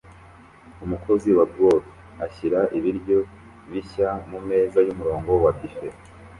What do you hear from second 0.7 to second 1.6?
Umukozi wa